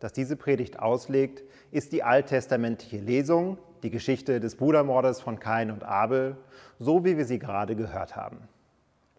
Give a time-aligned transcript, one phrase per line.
[0.00, 5.84] das diese Predigt auslegt, ist die alttestamentliche Lesung, die Geschichte des Brudermordes von Kain und
[5.84, 6.36] Abel,
[6.78, 8.48] so wie wir sie gerade gehört haben.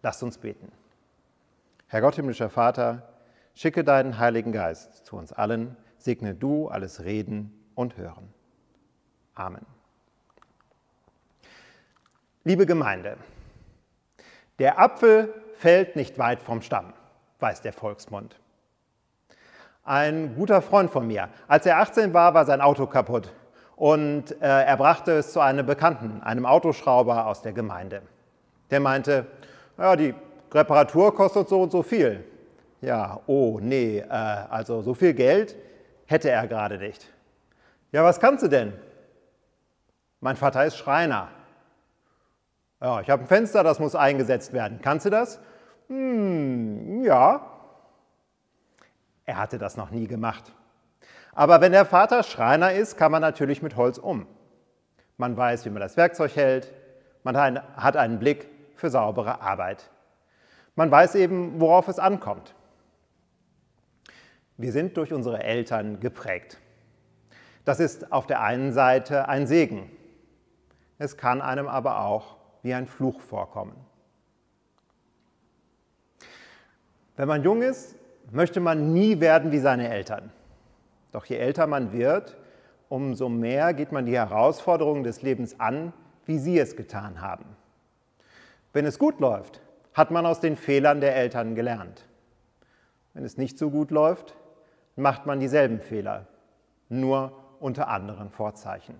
[0.02, 0.72] Lasst uns beten.
[1.86, 3.08] Herr Gott, himmlischer Vater,
[3.54, 8.32] schicke deinen Heiligen Geist zu uns allen, segne du alles Reden und Hören.
[9.34, 9.66] Amen.
[12.44, 13.16] Liebe Gemeinde,
[14.58, 16.92] der Apfel fällt nicht weit vom Stamm,
[17.38, 18.40] weiß der Volksmund.
[19.84, 23.32] Ein guter Freund von mir, als er 18 war, war sein Auto kaputt
[23.80, 28.02] und äh, er brachte es zu einem Bekannten, einem Autoschrauber aus der Gemeinde.
[28.70, 29.26] Der meinte,
[29.78, 30.14] ja, die
[30.52, 32.22] Reparatur kostet so und so viel.
[32.82, 35.56] Ja, oh nee, äh, also so viel Geld
[36.04, 37.10] hätte er gerade nicht.
[37.90, 38.74] Ja, was kannst du denn?
[40.20, 41.28] Mein Vater ist Schreiner.
[42.82, 44.80] Ja, ich habe ein Fenster, das muss eingesetzt werden.
[44.82, 45.40] Kannst du das?
[45.88, 47.46] Hm, ja.
[49.30, 50.52] Er hatte das noch nie gemacht.
[51.32, 54.26] Aber wenn der Vater Schreiner ist, kann man natürlich mit Holz um.
[55.18, 56.74] Man weiß, wie man das Werkzeug hält,
[57.22, 57.36] man
[57.76, 59.88] hat einen Blick für saubere Arbeit.
[60.74, 62.56] Man weiß eben, worauf es ankommt.
[64.56, 66.58] Wir sind durch unsere Eltern geprägt.
[67.64, 69.92] Das ist auf der einen Seite ein Segen.
[70.98, 73.76] Es kann einem aber auch wie ein Fluch vorkommen.
[77.14, 77.94] Wenn man jung ist,
[78.32, 80.30] möchte man nie werden wie seine Eltern.
[81.12, 82.36] Doch je älter man wird,
[82.88, 85.92] umso mehr geht man die Herausforderungen des Lebens an,
[86.26, 87.44] wie sie es getan haben.
[88.72, 89.60] Wenn es gut läuft,
[89.94, 92.06] hat man aus den Fehlern der Eltern gelernt.
[93.14, 94.36] Wenn es nicht so gut läuft,
[94.94, 96.26] macht man dieselben Fehler,
[96.88, 98.96] nur unter anderen Vorzeichen.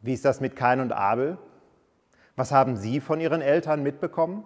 [0.00, 1.38] Wie ist das mit Kain und Abel?
[2.36, 4.44] Was haben Sie von Ihren Eltern mitbekommen?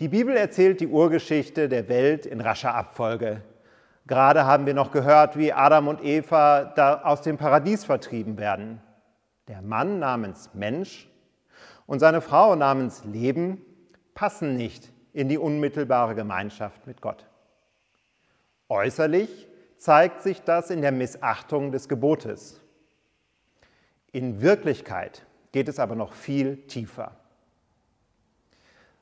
[0.00, 3.42] Die Bibel erzählt die Urgeschichte der Welt in rascher Abfolge.
[4.06, 8.82] Gerade haben wir noch gehört, wie Adam und Eva da aus dem Paradies vertrieben werden.
[9.46, 11.08] Der Mann namens Mensch
[11.86, 13.62] und seine Frau namens Leben
[14.14, 17.26] passen nicht in die unmittelbare Gemeinschaft mit Gott.
[18.68, 19.46] Äußerlich
[19.76, 22.60] zeigt sich das in der Missachtung des Gebotes.
[24.10, 27.12] In Wirklichkeit geht es aber noch viel tiefer.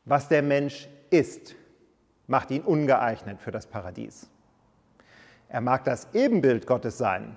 [0.04, 1.54] Was der Mensch ist,
[2.26, 4.28] macht ihn ungeeignet für das Paradies.
[5.48, 7.36] Er mag das Ebenbild Gottes sein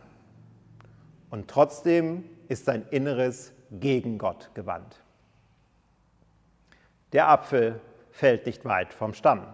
[1.29, 5.01] und trotzdem ist sein Inneres gegen Gott gewandt.
[7.13, 9.45] Der Apfel fällt nicht weit vom Stamm.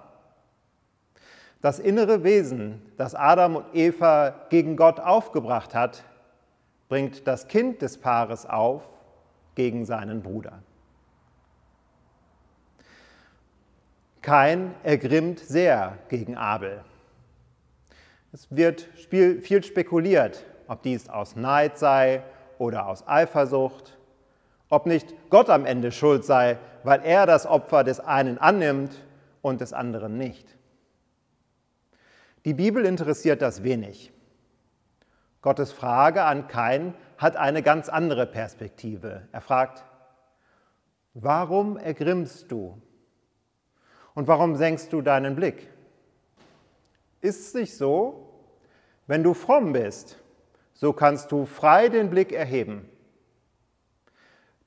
[1.61, 6.03] Das innere Wesen, das Adam und Eva gegen Gott aufgebracht hat,
[6.89, 8.87] bringt das Kind des Paares auf
[9.55, 10.63] gegen seinen Bruder.
[14.21, 16.83] Kain ergrimmt sehr gegen Abel.
[18.31, 22.23] Es wird viel spekuliert, ob dies aus Neid sei
[22.59, 23.97] oder aus Eifersucht,
[24.69, 29.03] ob nicht Gott am Ende schuld sei, weil er das Opfer des einen annimmt
[29.41, 30.55] und des anderen nicht.
[32.45, 34.13] Die Bibel interessiert das wenig.
[35.41, 39.27] Gottes Frage an Kain hat eine ganz andere Perspektive.
[39.31, 39.83] Er fragt,
[41.15, 42.79] warum ergrimmst du?
[44.13, 45.69] Und warum senkst du deinen Blick?
[47.21, 48.27] Ist es nicht so,
[49.07, 50.17] wenn du fromm bist,
[50.73, 52.89] so kannst du frei den Blick erheben.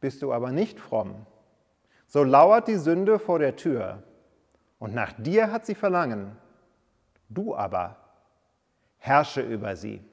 [0.00, 1.27] Bist du aber nicht fromm,
[2.06, 4.03] so lauert die Sünde vor der Tür
[4.78, 6.37] und nach dir hat sie Verlangen.
[7.29, 7.96] Du aber
[8.99, 10.05] herrsche über sie.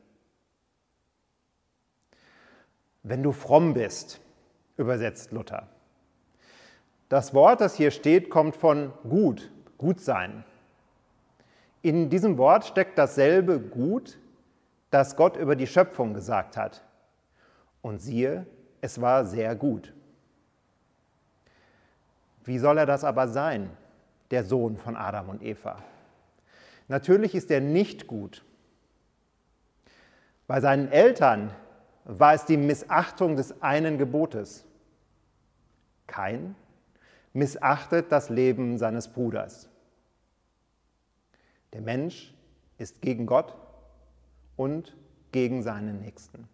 [3.03, 4.21] Wenn du fromm bist,
[4.77, 5.67] übersetzt Luther.
[7.11, 10.45] Das Wort, das hier steht, kommt von gut, gut sein.
[11.81, 14.17] In diesem Wort steckt dasselbe Gut,
[14.91, 16.81] das Gott über die Schöpfung gesagt hat.
[17.81, 18.45] Und siehe,
[18.79, 19.93] es war sehr gut.
[22.45, 23.69] Wie soll er das aber sein,
[24.31, 25.83] der Sohn von Adam und Eva?
[26.87, 28.41] Natürlich ist er nicht gut.
[30.47, 31.51] Bei seinen Eltern
[32.05, 34.63] war es die Missachtung des einen Gebotes.
[36.07, 36.55] Kein
[37.33, 39.69] missachtet das Leben seines Bruders.
[41.73, 42.33] Der Mensch
[42.77, 43.55] ist gegen Gott
[44.57, 44.95] und
[45.31, 46.47] gegen seinen Nächsten.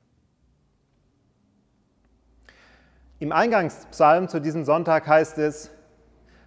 [3.20, 5.72] Im Eingangspsalm zu diesem Sonntag heißt es,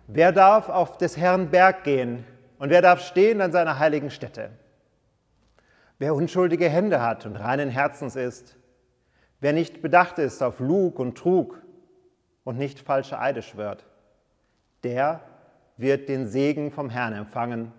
[0.07, 2.25] wer darf auf des Herrn Berg gehen
[2.59, 4.51] und wer darf stehen an seiner heiligen Stätte?
[5.99, 8.57] Wer unschuldige Hände hat und reinen Herzens ist,
[9.41, 11.61] wer nicht bedacht ist auf Lug und Trug
[12.45, 13.85] und nicht falsche Eide schwört,
[14.83, 15.21] der
[15.77, 17.73] wird den Segen vom Herrn empfangen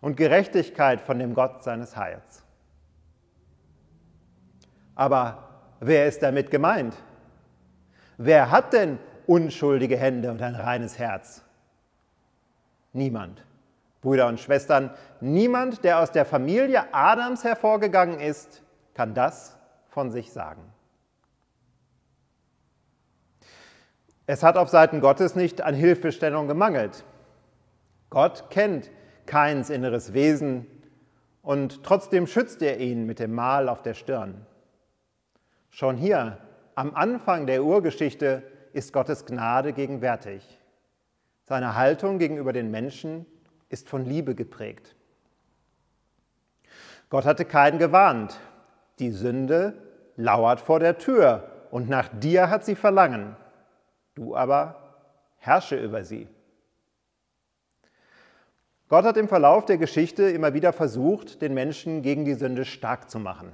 [0.00, 2.44] und Gerechtigkeit von dem Gott seines Heils.
[4.94, 5.48] Aber
[5.80, 6.94] wer ist damit gemeint?
[8.16, 11.42] Wer hat denn unschuldige Hände und ein reines Herz?
[12.92, 13.44] Niemand.
[14.02, 14.90] Brüder und Schwestern,
[15.20, 18.62] niemand, der aus der Familie Adams hervorgegangen ist,
[18.92, 19.56] kann das
[19.88, 20.73] von sich sagen.
[24.26, 27.04] Es hat auf Seiten Gottes nicht an Hilfestellung gemangelt.
[28.10, 28.90] Gott kennt
[29.26, 30.66] Keins inneres Wesen
[31.42, 34.46] und trotzdem schützt er ihn mit dem Mal auf der Stirn.
[35.70, 36.38] Schon hier
[36.74, 38.42] am Anfang der Urgeschichte
[38.72, 40.58] ist Gottes Gnade gegenwärtig.
[41.42, 43.26] Seine Haltung gegenüber den Menschen
[43.68, 44.94] ist von Liebe geprägt.
[47.10, 48.38] Gott hatte keinen gewarnt.
[48.98, 49.74] Die Sünde
[50.16, 53.36] lauert vor der Tür und nach dir hat sie Verlangen.
[54.14, 54.76] Du aber
[55.38, 56.28] herrsche über sie.
[58.88, 63.10] Gott hat im Verlauf der Geschichte immer wieder versucht, den Menschen gegen die Sünde stark
[63.10, 63.52] zu machen.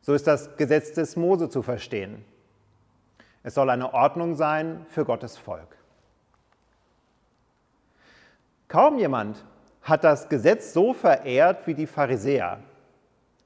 [0.00, 2.24] So ist das Gesetz des Mose zu verstehen.
[3.42, 5.76] Es soll eine Ordnung sein für Gottes Volk.
[8.68, 9.44] Kaum jemand
[9.82, 12.60] hat das Gesetz so verehrt wie die Pharisäer.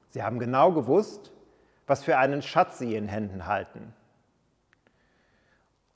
[0.09, 1.31] Sie haben genau gewusst,
[1.87, 3.93] was für einen Schatz sie in Händen halten.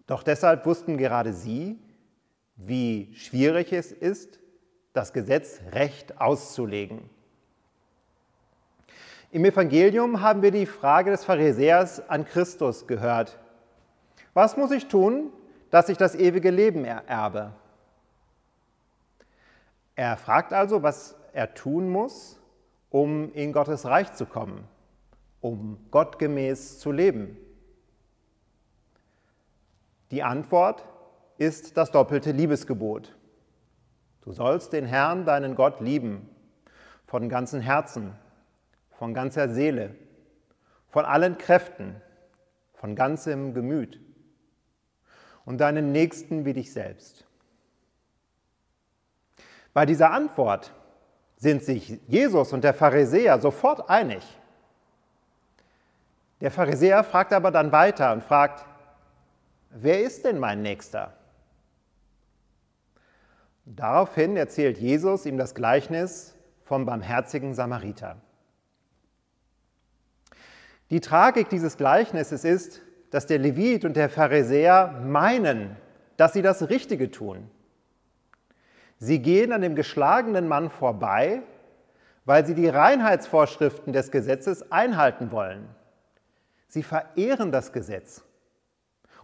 [0.09, 1.77] Doch deshalb wussten gerade sie,
[2.55, 4.39] wie schwierig es ist,
[4.91, 7.07] das Gesetz recht auszulegen.
[9.31, 13.37] Im Evangelium haben wir die Frage des Pharisäers an Christus gehört.
[14.33, 15.31] Was muss ich tun,
[15.69, 17.53] dass ich das ewige Leben ererbe?
[19.95, 22.39] Er fragt also, was er tun muss,
[22.89, 24.63] um in Gottes Reich zu kommen,
[25.39, 27.37] um gottgemäß zu leben.
[30.11, 30.85] Die Antwort
[31.37, 33.15] ist das doppelte Liebesgebot.
[34.21, 36.29] Du sollst den Herrn, deinen Gott, lieben,
[37.05, 38.13] von ganzem Herzen,
[38.91, 39.95] von ganzer Seele,
[40.89, 42.01] von allen Kräften,
[42.73, 43.99] von ganzem Gemüt
[45.45, 47.25] und deinen Nächsten wie dich selbst.
[49.73, 50.73] Bei dieser Antwort
[51.37, 54.23] sind sich Jesus und der Pharisäer sofort einig.
[56.41, 58.65] Der Pharisäer fragt aber dann weiter und fragt,
[59.69, 61.13] wer ist denn mein Nächster?
[63.65, 68.17] Daraufhin erzählt Jesus ihm das Gleichnis vom barmherzigen Samariter.
[70.89, 72.81] Die Tragik dieses Gleichnisses ist,
[73.11, 75.75] dass der Levit und der Pharisäer meinen,
[76.17, 77.49] dass sie das Richtige tun.
[78.97, 81.41] Sie gehen an dem geschlagenen Mann vorbei,
[82.25, 85.67] weil sie die Reinheitsvorschriften des Gesetzes einhalten wollen.
[86.67, 88.23] Sie verehren das Gesetz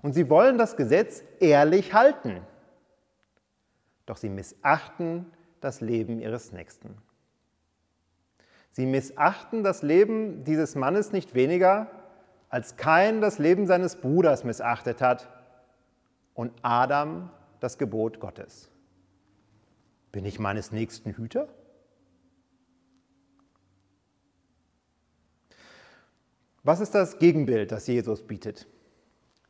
[0.01, 2.41] und sie wollen das Gesetz ehrlich halten.
[4.05, 5.31] Doch sie missachten
[5.61, 6.97] das Leben ihres Nächsten.
[8.71, 11.89] Sie missachten das Leben dieses Mannes nicht weniger,
[12.49, 15.29] als Kain das Leben seines Bruders missachtet hat
[16.33, 17.29] und Adam
[17.59, 18.69] das Gebot Gottes.
[20.11, 21.47] Bin ich meines nächsten Hüter?
[26.63, 28.67] Was ist das Gegenbild, das Jesus bietet?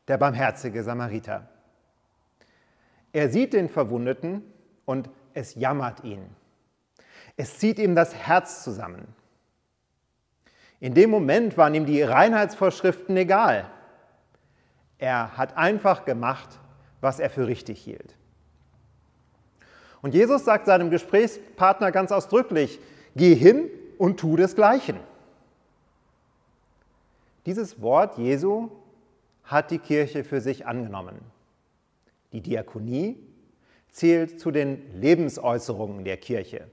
[0.07, 1.47] Der barmherzige Samariter.
[3.11, 4.43] Er sieht den Verwundeten
[4.85, 6.29] und es jammert ihn.
[7.37, 9.07] Es zieht ihm das Herz zusammen.
[10.79, 13.69] In dem Moment waren ihm die Reinheitsvorschriften egal.
[14.97, 16.59] Er hat einfach gemacht,
[17.01, 18.15] was er für richtig hielt.
[20.01, 22.79] Und Jesus sagt seinem Gesprächspartner ganz ausdrücklich,
[23.15, 24.99] geh hin und tu desgleichen.
[27.45, 28.69] Dieses Wort Jesu
[29.45, 31.19] hat die Kirche für sich angenommen.
[32.31, 33.17] Die Diakonie
[33.89, 36.69] zählt zu den Lebensäußerungen der Kirche.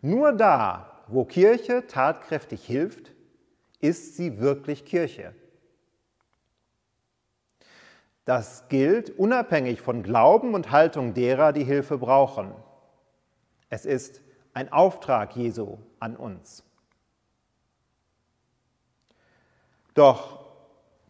[0.00, 3.12] Nur da, wo Kirche tatkräftig hilft,
[3.80, 5.34] ist sie wirklich Kirche.
[8.24, 12.52] Das gilt unabhängig von Glauben und Haltung derer, die Hilfe brauchen.
[13.70, 14.20] Es ist
[14.52, 16.62] ein Auftrag Jesu an uns.
[19.94, 20.37] Doch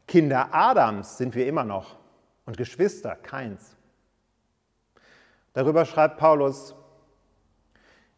[0.08, 1.96] Kinder Adams sind wir immer noch
[2.46, 3.76] und Geschwister keins.
[5.52, 6.74] Darüber schreibt Paulus,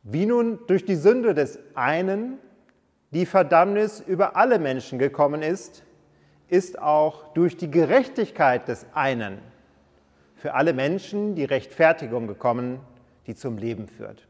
[0.03, 2.39] wie nun durch die Sünde des einen
[3.11, 5.83] die Verdammnis über alle Menschen gekommen ist,
[6.49, 9.41] ist auch durch die Gerechtigkeit des einen
[10.37, 12.81] für alle Menschen die Rechtfertigung gekommen,
[13.27, 14.27] die zum Leben führt.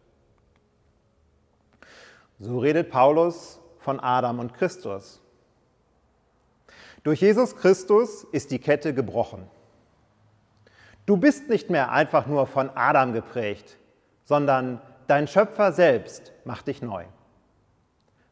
[2.38, 5.20] So redet Paulus von Adam und Christus.
[7.02, 9.48] Durch Jesus Christus ist die Kette gebrochen.
[11.06, 13.78] Du bist nicht mehr einfach nur von Adam geprägt,
[14.24, 17.04] sondern dein Schöpfer selbst macht dich neu.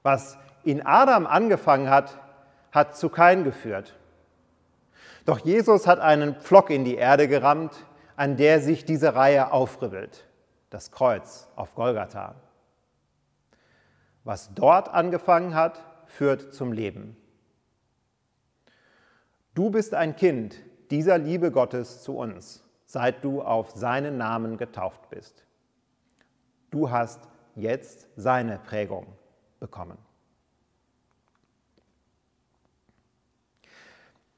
[0.03, 2.19] Was in Adam angefangen hat,
[2.71, 3.97] hat zu Kain geführt.
[5.25, 7.73] Doch Jesus hat einen Pflock in die Erde gerammt,
[8.17, 10.27] an der sich diese Reihe aufribbelt,
[10.71, 12.35] das Kreuz auf Golgatha.
[14.25, 17.17] Was dort angefangen hat, führt zum Leben.
[19.59, 20.55] Du bist ein Kind
[20.93, 25.43] dieser Liebe Gottes zu uns, seit du auf seinen Namen getauft bist.
[26.71, 27.19] Du hast
[27.57, 29.09] jetzt seine Prägung
[29.59, 29.99] bekommen.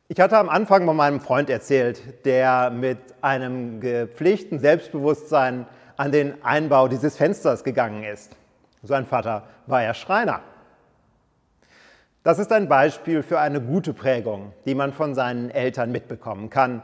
[0.09, 5.67] Ich hatte am Anfang von meinem Freund erzählt, der mit einem gepflegten Selbstbewusstsein
[5.99, 8.35] an den Einbau dieses Fensters gegangen ist.
[8.83, 10.41] Sein Vater war ja Schreiner.
[12.23, 16.83] Das ist ein Beispiel für eine gute Prägung, die man von seinen Eltern mitbekommen kann,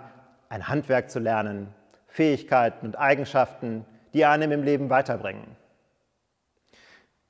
[0.48, 1.68] ein Handwerk zu lernen,
[2.06, 5.56] Fähigkeiten und Eigenschaften, die einem im Leben weiterbringen.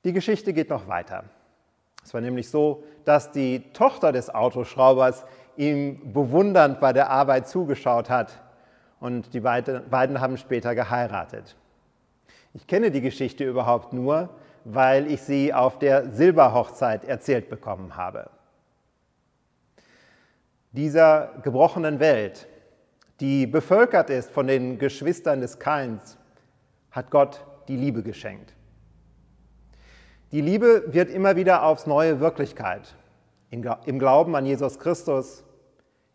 [0.05, 1.25] Die Geschichte geht noch weiter.
[2.05, 5.25] Es war nämlich so, dass die Tochter des Autoschraubers
[5.57, 8.41] ihm bewundernd bei der Arbeit zugeschaut hat
[9.01, 11.57] und die beiden haben später geheiratet.
[12.55, 14.31] Ich kenne die Geschichte überhaupt nur,
[14.69, 18.31] weil ich sie auf der Silberhochzeit erzählt bekommen habe.
[20.73, 22.49] Dieser gebrochenen Welt,
[23.21, 26.19] die bevölkert ist von den Geschwistern des Kains,
[26.91, 28.55] hat Gott die Liebe geschenkt.
[30.33, 32.97] Die Liebe wird immer wieder aufs neue Wirklichkeit
[33.51, 35.45] im Glauben an Jesus Christus,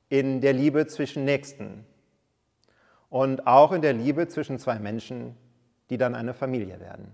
[0.09, 1.85] in der Liebe zwischen Nächsten
[3.09, 5.37] und auch in der Liebe zwischen zwei Menschen,
[5.89, 7.13] die dann eine Familie werden.